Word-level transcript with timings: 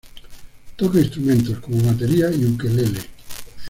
Toca 0.77 0.97
instrumentos, 0.99 1.59
como 1.59 1.79
batería 1.83 2.31
y 2.31 2.43
ukelele. 2.43 3.01